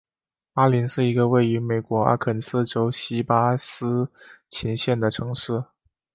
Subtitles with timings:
[0.51, 4.09] 巴林是一个位于美国阿肯色州锡巴斯
[4.49, 5.63] 琴县的城市。